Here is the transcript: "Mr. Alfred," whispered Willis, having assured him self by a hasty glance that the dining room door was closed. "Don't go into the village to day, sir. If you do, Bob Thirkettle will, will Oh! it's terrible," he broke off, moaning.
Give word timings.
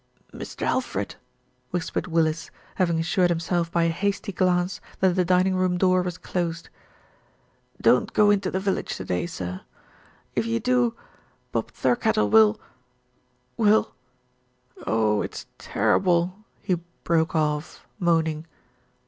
"Mr. 0.33 0.63
Alfred," 0.65 1.13
whispered 1.69 2.07
Willis, 2.07 2.49
having 2.73 2.99
assured 2.99 3.29
him 3.29 3.39
self 3.39 3.71
by 3.71 3.83
a 3.83 3.89
hasty 3.89 4.31
glance 4.31 4.81
that 4.99 5.13
the 5.13 5.23
dining 5.23 5.55
room 5.55 5.77
door 5.77 6.01
was 6.01 6.17
closed. 6.17 6.69
"Don't 7.79 8.11
go 8.11 8.31
into 8.31 8.49
the 8.49 8.59
village 8.59 8.95
to 8.97 9.05
day, 9.05 9.27
sir. 9.27 9.61
If 10.33 10.47
you 10.47 10.59
do, 10.59 10.95
Bob 11.51 11.71
Thirkettle 11.73 12.31
will, 12.31 12.59
will 13.57 13.93
Oh! 14.87 15.21
it's 15.21 15.45
terrible," 15.59 16.33
he 16.63 16.79
broke 17.03 17.35
off, 17.35 17.85
moaning. 17.99 18.47